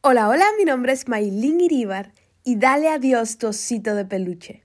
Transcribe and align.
Hola, 0.00 0.28
hola, 0.28 0.44
mi 0.56 0.64
nombre 0.64 0.92
es 0.92 1.08
Maylin 1.08 1.60
Iribar 1.60 2.12
y 2.44 2.54
dale 2.54 2.88
a 2.88 3.00
Dios 3.00 3.36
tu 3.36 3.48
osito 3.48 3.96
de 3.96 4.04
peluche. 4.04 4.62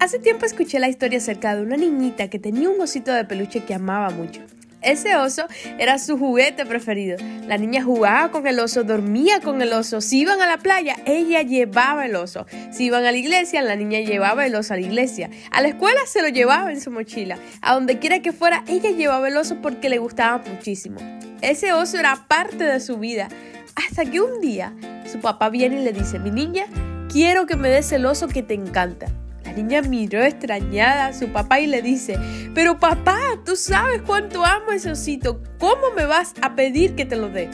Hace 0.00 0.18
tiempo 0.18 0.46
escuché 0.46 0.80
la 0.80 0.88
historia 0.88 1.18
acerca 1.18 1.54
de 1.54 1.62
una 1.62 1.76
niñita 1.76 2.28
que 2.28 2.40
tenía 2.40 2.68
un 2.68 2.80
osito 2.80 3.12
de 3.12 3.24
peluche 3.24 3.64
que 3.64 3.74
amaba 3.74 4.10
mucho. 4.10 4.40
Ese 4.86 5.16
oso 5.16 5.46
era 5.80 5.98
su 5.98 6.16
juguete 6.16 6.64
preferido. 6.64 7.16
La 7.48 7.58
niña 7.58 7.82
jugaba 7.82 8.30
con 8.30 8.46
el 8.46 8.60
oso, 8.60 8.84
dormía 8.84 9.40
con 9.40 9.60
el 9.60 9.72
oso. 9.72 10.00
Si 10.00 10.20
iban 10.20 10.40
a 10.40 10.46
la 10.46 10.58
playa, 10.58 10.94
ella 11.06 11.42
llevaba 11.42 12.06
el 12.06 12.14
oso. 12.14 12.46
Si 12.70 12.84
iban 12.84 13.04
a 13.04 13.10
la 13.10 13.18
iglesia, 13.18 13.62
la 13.62 13.74
niña 13.74 13.98
llevaba 13.98 14.46
el 14.46 14.54
oso 14.54 14.74
a 14.74 14.76
la 14.76 14.86
iglesia. 14.86 15.28
A 15.50 15.60
la 15.60 15.68
escuela 15.68 15.98
se 16.06 16.22
lo 16.22 16.28
llevaba 16.28 16.70
en 16.70 16.80
su 16.80 16.92
mochila. 16.92 17.36
A 17.62 17.74
donde 17.74 17.98
quiera 17.98 18.20
que 18.20 18.32
fuera, 18.32 18.62
ella 18.68 18.92
llevaba 18.92 19.26
el 19.26 19.36
oso 19.36 19.60
porque 19.60 19.88
le 19.88 19.98
gustaba 19.98 20.40
muchísimo. 20.48 20.98
Ese 21.40 21.72
oso 21.72 21.98
era 21.98 22.24
parte 22.28 22.62
de 22.62 22.78
su 22.78 22.96
vida. 22.96 23.28
Hasta 23.74 24.04
que 24.04 24.20
un 24.20 24.40
día 24.40 24.72
su 25.10 25.18
papá 25.18 25.50
viene 25.50 25.80
y 25.80 25.84
le 25.84 25.92
dice, 25.92 26.20
mi 26.20 26.30
niña, 26.30 26.66
quiero 27.10 27.46
que 27.46 27.56
me 27.56 27.68
des 27.68 27.90
el 27.90 28.06
oso 28.06 28.28
que 28.28 28.44
te 28.44 28.54
encanta 28.54 29.08
niña 29.56 29.80
miró 29.82 30.22
extrañada 30.22 31.06
a 31.06 31.12
su 31.14 31.28
papá 31.28 31.60
y 31.60 31.66
le 31.66 31.80
dice, 31.80 32.18
pero 32.54 32.78
papá, 32.78 33.18
tú 33.44 33.56
sabes 33.56 34.02
cuánto 34.02 34.44
amo 34.44 34.72
ese 34.72 34.90
osito, 34.90 35.42
¿cómo 35.58 35.90
me 35.96 36.04
vas 36.04 36.34
a 36.42 36.54
pedir 36.54 36.94
que 36.94 37.06
te 37.06 37.16
lo 37.16 37.30
dé? 37.30 37.48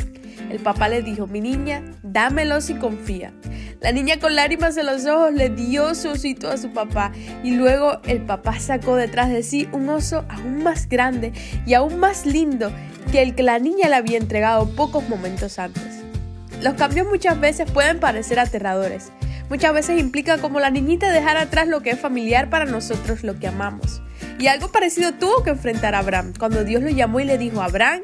El 0.51 0.59
papá 0.59 0.89
le 0.89 1.03
dijo, 1.03 1.27
mi 1.29 1.41
niña, 1.41 1.83
dámelo 2.03 2.61
si 2.61 2.75
confía. 2.75 3.33
La 3.81 3.93
niña 3.93 4.19
con 4.19 4.35
lágrimas 4.35 4.77
en 4.77 4.87
los 4.87 5.07
ojos 5.07 5.33
le 5.33 5.49
dio 5.49 5.95
su 5.95 6.11
osito 6.11 6.51
a 6.51 6.57
su 6.57 6.73
papá 6.73 7.13
y 7.43 7.53
luego 7.53 8.01
el 8.05 8.23
papá 8.23 8.59
sacó 8.59 8.97
detrás 8.97 9.31
de 9.31 9.43
sí 9.43 9.69
un 9.73 9.89
oso 9.89 10.25
aún 10.29 10.63
más 10.63 10.89
grande 10.89 11.33
y 11.67 11.75
aún 11.75 11.99
más 11.99 12.27
lindo 12.27 12.73
que 13.13 13.23
el 13.23 13.35
que 13.35 13.43
la 13.43 13.59
niña 13.59 13.89
le 13.89 13.97
había 13.97 14.19
entregado 14.19 14.69
pocos 14.75 15.09
momentos 15.09 15.59
antes. 15.59 16.03
Los 16.63 16.75
cambios 16.75 17.09
muchas 17.09 17.41
veces 17.41 17.71
pueden 17.71 17.99
parecer 17.99 18.39
aterradores, 18.39 19.11
muchas 19.53 19.75
veces 19.75 20.01
implica 20.01 20.39
como 20.39 20.61
la 20.61 20.71
niñita 20.71 21.11
dejar 21.11 21.37
atrás 21.37 21.69
lo 21.69 21.83
que 21.83 21.91
es 21.91 22.01
familiar 22.01 22.49
para 22.49 22.65
nosotros, 22.65 23.23
lo 23.23 23.39
que 23.39 23.49
amamos. 23.49 24.01
Y 24.39 24.47
algo 24.47 24.73
parecido 24.73 25.13
tuvo 25.13 25.43
que 25.43 25.51
enfrentar 25.51 25.95
a 25.95 25.99
Abraham, 25.99 26.33
cuando 26.39 26.65
Dios 26.65 26.83
lo 26.83 26.89
llamó 26.89 27.21
y 27.21 27.25
le 27.25 27.37
dijo, 27.37 27.61
Abraham, 27.61 28.01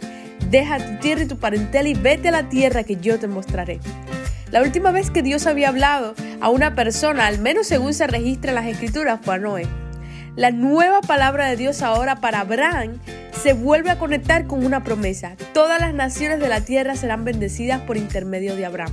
deja 0.51 0.77
tu 0.77 1.01
tierra 1.01 1.23
y 1.23 1.27
tu 1.27 1.39
parentela 1.39 1.89
y 1.89 1.95
vete 1.95 2.29
a 2.29 2.33
la 2.33 2.51
tierra 2.51 2.85
que 2.85 2.97
yo 2.97 3.19
te 3.19 3.29
mostraré. 3.29 3.81
La 4.51 4.61
última 4.61 4.91
vez 4.91 5.11
que 5.11 5.23
Dios 5.23 5.47
había 5.47 5.71
hablado 5.71 6.15
a 6.43 6.51
una 6.51 6.75
persona, 6.75 7.27
al 7.27 7.39
menos 7.39 7.67
según 7.67 7.95
se 7.95 8.07
registra 8.07 8.51
en 8.51 8.57
las 8.57 8.67
escrituras, 8.67 9.19
fue 9.23 9.37
a 9.37 9.39
Noé. 9.39 9.67
La 10.37 10.51
nueva 10.51 11.01
palabra 11.01 11.47
de 11.49 11.57
Dios 11.57 11.81
ahora 11.81 12.17
para 12.17 12.41
Abraham 12.41 13.01
se 13.43 13.55
vuelve 13.55 13.89
a 13.89 13.99
conectar 13.99 14.47
con 14.47 14.67
una 14.67 14.85
promesa. 14.85 15.35
Todas 15.55 15.81
las 15.81 15.95
naciones 15.95 16.41
de 16.41 16.49
la 16.49 16.61
tierra 16.61 16.95
serán 16.95 17.25
bendecidas 17.25 17.81
por 17.81 17.97
intermedio 17.97 18.55
de 18.55 18.67
Abraham. 18.67 18.93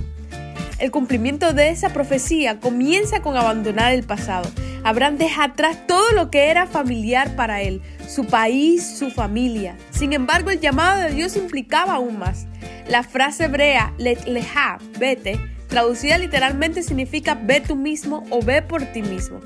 El 0.78 0.90
cumplimiento 0.90 1.54
de 1.54 1.70
esa 1.70 1.90
profecía 1.90 2.60
comienza 2.60 3.22
con 3.22 3.36
abandonar 3.36 3.94
el 3.94 4.04
pasado. 4.04 4.50
Abraham 4.84 5.16
deja 5.16 5.44
atrás 5.44 5.86
todo 5.86 6.12
lo 6.12 6.30
que 6.30 6.50
era 6.50 6.66
familiar 6.66 7.34
para 7.34 7.62
él, 7.62 7.80
su 8.06 8.26
país, 8.26 8.86
su 8.98 9.10
familia. 9.10 9.76
Sin 9.90 10.12
embargo, 10.12 10.50
el 10.50 10.60
llamado 10.60 11.00
de 11.00 11.14
Dios 11.14 11.36
implicaba 11.36 11.94
aún 11.94 12.18
más. 12.18 12.46
La 12.88 13.02
frase 13.02 13.44
hebrea 13.44 13.94
leja, 13.98 14.78
vete, 14.98 15.40
traducida 15.68 16.18
literalmente 16.18 16.82
significa 16.82 17.34
ve 17.34 17.60
tú 17.60 17.74
mismo 17.74 18.22
o 18.30 18.42
ve 18.42 18.60
por 18.60 18.84
ti 18.84 19.02
mismo. 19.02 19.40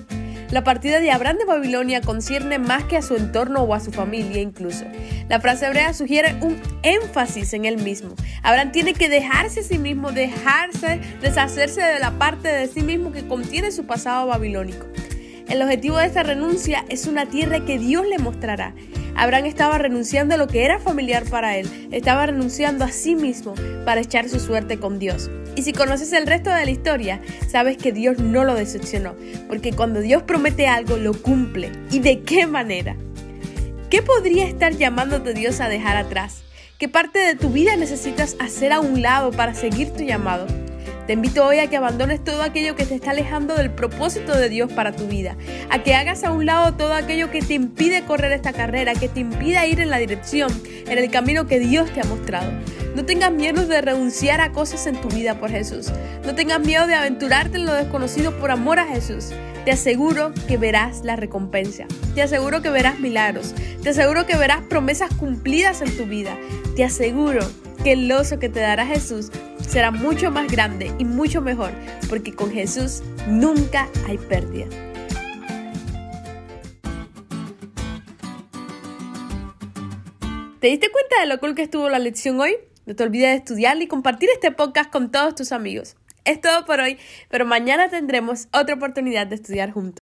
La 0.50 0.64
partida 0.64 0.98
de 0.98 1.12
Abraham 1.12 1.38
de 1.38 1.44
Babilonia 1.44 2.00
concierne 2.00 2.58
más 2.58 2.82
que 2.82 2.96
a 2.96 3.02
su 3.02 3.14
entorno 3.14 3.62
o 3.62 3.72
a 3.72 3.78
su 3.78 3.92
familia 3.92 4.42
incluso. 4.42 4.84
La 5.28 5.40
frase 5.40 5.66
hebrea 5.66 5.94
sugiere 5.94 6.34
un 6.40 6.60
énfasis 6.82 7.52
en 7.52 7.66
él 7.66 7.76
mismo. 7.76 8.16
Abraham 8.42 8.72
tiene 8.72 8.94
que 8.94 9.08
dejarse 9.08 9.60
a 9.60 9.62
sí 9.62 9.78
mismo, 9.78 10.10
dejarse, 10.10 11.00
deshacerse 11.20 11.82
de 11.82 12.00
la 12.00 12.18
parte 12.18 12.48
de 12.48 12.66
sí 12.66 12.82
mismo 12.82 13.12
que 13.12 13.28
contiene 13.28 13.70
su 13.70 13.86
pasado 13.86 14.26
babilónico. 14.26 14.86
El 15.48 15.62
objetivo 15.62 15.98
de 15.98 16.06
esta 16.06 16.24
renuncia 16.24 16.84
es 16.88 17.06
una 17.06 17.26
tierra 17.26 17.64
que 17.64 17.78
Dios 17.78 18.04
le 18.08 18.18
mostrará. 18.18 18.74
Abraham 19.20 19.44
estaba 19.44 19.76
renunciando 19.76 20.34
a 20.34 20.38
lo 20.38 20.46
que 20.46 20.64
era 20.64 20.78
familiar 20.78 21.24
para 21.24 21.58
él, 21.58 21.68
estaba 21.92 22.24
renunciando 22.24 22.86
a 22.86 22.88
sí 22.90 23.14
mismo 23.14 23.54
para 23.84 24.00
echar 24.00 24.30
su 24.30 24.40
suerte 24.40 24.78
con 24.78 24.98
Dios. 24.98 25.30
Y 25.56 25.62
si 25.62 25.74
conoces 25.74 26.14
el 26.14 26.26
resto 26.26 26.48
de 26.48 26.64
la 26.64 26.70
historia, 26.70 27.20
sabes 27.46 27.76
que 27.76 27.92
Dios 27.92 28.18
no 28.18 28.44
lo 28.44 28.54
decepcionó, 28.54 29.14
porque 29.46 29.74
cuando 29.74 30.00
Dios 30.00 30.22
promete 30.22 30.68
algo, 30.68 30.96
lo 30.96 31.12
cumple. 31.12 31.70
¿Y 31.90 31.98
de 31.98 32.22
qué 32.22 32.46
manera? 32.46 32.96
¿Qué 33.90 34.00
podría 34.00 34.46
estar 34.46 34.72
llamándote 34.72 35.34
Dios 35.34 35.60
a 35.60 35.68
dejar 35.68 35.98
atrás? 35.98 36.40
¿Qué 36.78 36.88
parte 36.88 37.18
de 37.18 37.34
tu 37.34 37.50
vida 37.50 37.76
necesitas 37.76 38.36
hacer 38.40 38.72
a 38.72 38.80
un 38.80 39.02
lado 39.02 39.32
para 39.32 39.52
seguir 39.52 39.90
tu 39.90 40.02
llamado? 40.02 40.46
Te 41.10 41.14
invito 41.14 41.44
hoy 41.44 41.58
a 41.58 41.68
que 41.68 41.76
abandones 41.76 42.22
todo 42.22 42.40
aquello 42.44 42.76
que 42.76 42.86
te 42.86 42.94
está 42.94 43.10
alejando 43.10 43.56
del 43.56 43.72
propósito 43.72 44.36
de 44.36 44.48
Dios 44.48 44.72
para 44.72 44.92
tu 44.92 45.08
vida, 45.08 45.36
a 45.68 45.82
que 45.82 45.96
hagas 45.96 46.22
a 46.22 46.30
un 46.30 46.46
lado 46.46 46.76
todo 46.76 46.94
aquello 46.94 47.32
que 47.32 47.42
te 47.42 47.54
impide 47.54 48.04
correr 48.04 48.30
esta 48.30 48.52
carrera, 48.52 48.94
que 48.94 49.08
te 49.08 49.18
impida 49.18 49.66
ir 49.66 49.80
en 49.80 49.90
la 49.90 49.98
dirección, 49.98 50.52
en 50.86 50.98
el 50.98 51.10
camino 51.10 51.48
que 51.48 51.58
Dios 51.58 51.92
te 51.92 52.00
ha 52.00 52.04
mostrado. 52.04 52.52
No 52.94 53.04
tengas 53.04 53.32
miedo 53.32 53.66
de 53.66 53.80
renunciar 53.80 54.40
a 54.40 54.52
cosas 54.52 54.86
en 54.86 55.00
tu 55.00 55.08
vida 55.08 55.40
por 55.40 55.50
Jesús. 55.50 55.90
No 56.24 56.36
tengas 56.36 56.60
miedo 56.60 56.86
de 56.86 56.94
aventurarte 56.94 57.56
en 57.56 57.66
lo 57.66 57.74
desconocido 57.74 58.38
por 58.38 58.52
amor 58.52 58.78
a 58.78 58.86
Jesús. 58.86 59.30
Te 59.64 59.72
aseguro 59.72 60.32
que 60.46 60.58
verás 60.58 61.02
la 61.02 61.16
recompensa. 61.16 61.86
Te 62.14 62.22
aseguro 62.22 62.62
que 62.62 62.70
verás 62.70 63.00
milagros. 63.00 63.52
Te 63.82 63.88
aseguro 63.88 64.26
que 64.26 64.36
verás 64.36 64.60
promesas 64.68 65.12
cumplidas 65.14 65.82
en 65.82 65.90
tu 65.96 66.06
vida. 66.06 66.38
Te 66.76 66.84
aseguro 66.84 67.40
que 67.82 67.94
el 67.94 68.12
oso 68.12 68.38
que 68.38 68.48
te 68.48 68.60
dará 68.60 68.86
Jesús 68.86 69.32
será 69.70 69.92
mucho 69.92 70.32
más 70.32 70.50
grande 70.50 70.92
y 70.98 71.04
mucho 71.04 71.40
mejor, 71.40 71.70
porque 72.08 72.34
con 72.34 72.50
Jesús 72.50 73.02
nunca 73.28 73.88
hay 74.08 74.18
pérdida. 74.18 74.66
¿Te 80.58 80.66
diste 80.66 80.90
cuenta 80.90 81.20
de 81.20 81.26
lo 81.26 81.38
cool 81.38 81.54
que 81.54 81.62
estuvo 81.62 81.88
la 81.88 82.00
lección 82.00 82.40
hoy? 82.40 82.56
No 82.84 82.96
te 82.96 83.04
olvides 83.04 83.30
de 83.30 83.36
estudiar 83.36 83.80
y 83.80 83.86
compartir 83.86 84.28
este 84.34 84.50
podcast 84.50 84.90
con 84.90 85.12
todos 85.12 85.36
tus 85.36 85.52
amigos. 85.52 85.96
Es 86.24 86.40
todo 86.40 86.66
por 86.66 86.80
hoy, 86.80 86.98
pero 87.28 87.46
mañana 87.46 87.88
tendremos 87.88 88.48
otra 88.52 88.74
oportunidad 88.74 89.28
de 89.28 89.36
estudiar 89.36 89.70
juntos. 89.70 89.98